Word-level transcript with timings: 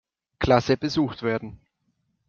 Klasse 0.39 0.77
besucht 0.77 1.21
werden. 1.21 1.59